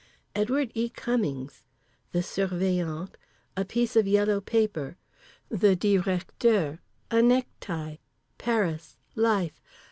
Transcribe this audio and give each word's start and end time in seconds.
Edward 0.33 0.71
E. 0.73 0.89
Cummings. 0.89 1.61
The 2.11 2.23
Surveillant. 2.23 3.11
A 3.55 3.63
piece 3.63 3.95
of 3.95 4.07
yellow 4.07 4.41
paper. 4.41 4.97
The 5.47 5.75
Directeur. 5.75 6.79
A 7.11 7.21
necktie. 7.21 7.97
Paris. 8.39 8.97
Life. 9.13 9.61